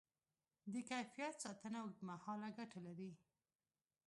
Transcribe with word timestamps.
د 0.73 0.75
کیفیت 0.89 1.35
ساتنه 1.43 1.77
اوږدمهاله 1.81 2.49
ګټه 2.57 2.79
لري. 2.87 3.11